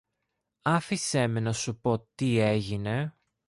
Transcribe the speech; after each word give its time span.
Άφησε 0.63 1.27
με 1.27 1.39
να 1.39 1.53
σου 1.53 1.77
πω 1.79 1.99
τι 2.15 2.37
έγινε. 2.39 3.15